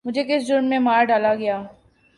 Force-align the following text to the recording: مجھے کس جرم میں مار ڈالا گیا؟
مجھے 0.05 0.23
کس 0.23 0.47
جرم 0.47 0.65
میں 0.65 0.79
مار 0.79 1.03
ڈالا 1.05 1.33
گیا؟ 1.35 1.61